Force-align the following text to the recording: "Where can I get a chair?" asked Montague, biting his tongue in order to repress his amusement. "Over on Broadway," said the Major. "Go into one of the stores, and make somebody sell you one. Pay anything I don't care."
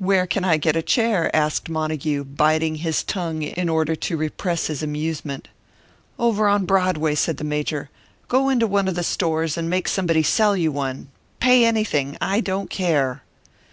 "Where 0.00 0.26
can 0.26 0.44
I 0.44 0.56
get 0.56 0.74
a 0.74 0.82
chair?" 0.82 1.30
asked 1.32 1.68
Montague, 1.68 2.24
biting 2.24 2.74
his 2.74 3.04
tongue 3.04 3.42
in 3.42 3.68
order 3.68 3.94
to 3.94 4.16
repress 4.16 4.66
his 4.66 4.82
amusement. 4.82 5.46
"Over 6.18 6.48
on 6.48 6.64
Broadway," 6.66 7.14
said 7.14 7.36
the 7.36 7.44
Major. 7.44 7.88
"Go 8.26 8.48
into 8.48 8.66
one 8.66 8.88
of 8.88 8.96
the 8.96 9.04
stores, 9.04 9.56
and 9.56 9.70
make 9.70 9.86
somebody 9.86 10.24
sell 10.24 10.56
you 10.56 10.72
one. 10.72 11.10
Pay 11.38 11.64
anything 11.64 12.16
I 12.20 12.40
don't 12.40 12.68
care." 12.68 13.22